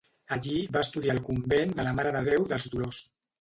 Allí 0.35 0.53
va 0.77 0.81
estudiar 0.85 1.15
al 1.15 1.21
Convent 1.27 1.75
de 1.81 1.85
la 1.89 1.93
Mare 1.99 2.15
de 2.17 2.23
Déu 2.31 2.49
dels 2.55 2.67
Dolors. 2.75 3.05